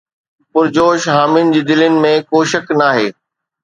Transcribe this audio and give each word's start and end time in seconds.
پرجوش 0.51 1.01
حامين 1.15 1.47
جي 1.53 1.61
دلين 1.69 1.93
۾ 2.05 2.13
ڪو 2.29 2.37
شڪ 2.51 2.65
ناهي 2.79 3.07